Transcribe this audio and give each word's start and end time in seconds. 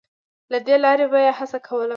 له 0.51 0.59
دې 0.67 0.75
لارې 0.83 1.05
به 1.11 1.19
یې 1.25 1.31
هڅه 1.37 1.59
کوله 1.67 1.89